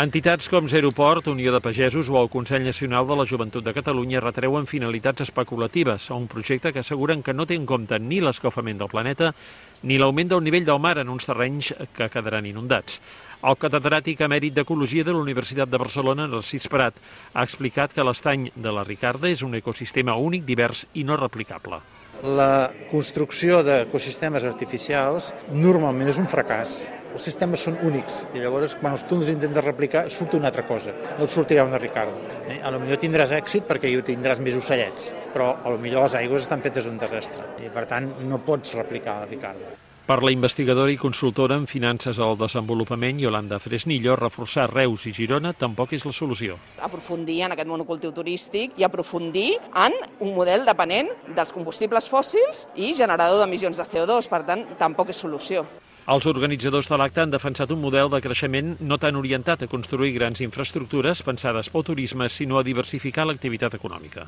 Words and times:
Entitats 0.00 0.48
com 0.48 0.64
Zeroport, 0.64 1.26
Unió 1.28 1.50
de 1.52 1.58
Pagesos 1.60 2.08
o 2.08 2.16
el 2.22 2.30
Consell 2.32 2.62
Nacional 2.64 3.04
de 3.04 3.16
la 3.18 3.26
Joventut 3.28 3.60
de 3.66 3.74
Catalunya 3.76 4.22
retreuen 4.24 4.64
finalitats 4.64 5.26
especulatives 5.26 6.06
a 6.08 6.14
un 6.16 6.24
projecte 6.26 6.72
que 6.72 6.80
asseguren 6.80 7.20
que 7.22 7.34
no 7.34 7.44
té 7.44 7.58
en 7.58 7.66
compte 7.68 7.98
ni 8.00 8.22
l'escalfament 8.24 8.78
del 8.80 8.88
planeta 8.88 9.34
ni 9.82 9.98
l'augment 10.00 10.30
del 10.30 10.40
nivell 10.46 10.64
del 10.64 10.80
mar 10.80 10.94
en 11.02 11.10
uns 11.12 11.28
terrenys 11.28 11.74
que 11.92 12.08
quedaran 12.08 12.48
inundats. 12.48 12.96
El 13.44 13.58
catedràtic 13.60 14.22
emèrit 14.24 14.56
d'Ecologia 14.56 15.04
de 15.04 15.12
la 15.12 15.20
Universitat 15.20 15.68
de 15.68 15.80
Barcelona, 15.82 16.24
Narcís 16.30 16.64
Prat, 16.72 16.96
ha 17.34 17.44
explicat 17.44 17.92
que 17.92 18.06
l'estany 18.06 18.48
de 18.56 18.72
la 18.72 18.86
Ricarda 18.88 19.28
és 19.28 19.42
un 19.44 19.58
ecosistema 19.58 20.14
únic, 20.16 20.46
divers 20.48 20.86
i 20.94 21.04
no 21.04 21.20
replicable. 21.20 21.82
La 22.24 22.70
construcció 22.88 23.60
d'ecosistemes 23.68 24.48
artificials 24.48 25.34
normalment 25.52 26.08
és 26.08 26.22
un 26.24 26.32
fracàs 26.32 26.78
els 27.14 27.26
sistemes 27.26 27.64
són 27.66 27.78
únics 27.86 28.22
i 28.34 28.42
llavors 28.42 28.76
quan 28.80 28.94
els 28.96 29.04
tu 29.08 29.18
els 29.20 29.32
intentes 29.32 29.66
replicar 29.66 30.06
surt 30.14 30.38
una 30.38 30.50
altra 30.50 30.66
cosa, 30.68 30.94
no 31.18 31.26
et 31.26 31.34
sortirà 31.34 31.66
una 31.66 31.80
Ricardo. 31.82 32.16
Eh? 32.46 32.60
A 32.62 32.70
lo 32.70 32.80
millor 32.82 33.02
tindràs 33.02 33.34
èxit 33.36 33.66
perquè 33.68 33.90
hi 33.90 34.00
tindràs 34.06 34.40
més 34.44 34.56
ocellets, 34.60 35.12
però 35.34 35.52
a 35.58 35.74
lo 35.74 35.78
millor 35.82 36.06
les 36.06 36.18
aigües 36.22 36.46
estan 36.46 36.62
fetes 36.64 36.88
un 36.90 36.98
desastre 37.02 37.52
i 37.64 37.70
per 37.74 37.86
tant 37.90 38.12
no 38.26 38.42
pots 38.46 38.76
replicar 38.78 39.20
la 39.20 39.30
Ricardo. 39.30 39.89
Per 40.10 40.24
la 40.26 40.32
investigadora 40.34 40.90
i 40.90 40.96
consultora 40.98 41.54
en 41.54 41.68
finances 41.70 42.18
al 42.18 42.32
desenvolupament, 42.34 43.20
Yolanda 43.22 43.60
Fresnillo, 43.62 44.16
reforçar 44.18 44.64
Reus 44.72 45.04
i 45.06 45.12
Girona 45.14 45.52
tampoc 45.54 45.94
és 45.94 46.02
la 46.02 46.10
solució. 46.10 46.56
Aprofundir 46.82 47.36
en 47.46 47.54
aquest 47.54 47.70
monocultiu 47.70 48.10
turístic 48.16 48.74
i 48.74 48.88
aprofundir 48.88 49.52
en 49.84 49.94
un 50.18 50.34
model 50.34 50.66
depenent 50.66 51.14
dels 51.38 51.54
combustibles 51.54 52.10
fòssils 52.10 52.66
i 52.74 52.90
generador 52.98 53.38
d'emissions 53.44 53.78
de 53.78 53.86
CO2, 53.86 54.26
per 54.34 54.42
tant, 54.50 54.66
tampoc 54.82 55.14
és 55.14 55.22
solució. 55.22 55.62
Els 56.10 56.26
organitzadors 56.26 56.90
de 56.90 56.98
l'acte 56.98 57.22
han 57.22 57.30
defensat 57.30 57.70
un 57.70 57.78
model 57.78 58.10
de 58.10 58.18
creixement 58.26 58.80
no 58.82 58.98
tan 58.98 59.14
orientat 59.14 59.62
a 59.62 59.70
construir 59.70 60.16
grans 60.18 60.42
infraestructures 60.42 61.22
pensades 61.22 61.70
pel 61.70 61.86
turisme, 61.86 62.26
sinó 62.26 62.58
a 62.58 62.66
diversificar 62.66 63.30
l'activitat 63.30 63.78
econòmica. 63.78 64.26